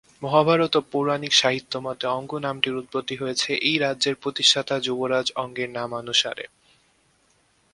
[0.21, 6.45] মহাভারত ও পৌরাণিক সাহিত্য মতে অঙ্গ নামটির উৎপত্তি হয়েছে এই রাজ্যের প্রতিষ্ঠাতা যুবরাজ অঙ্গের নামানুসারে।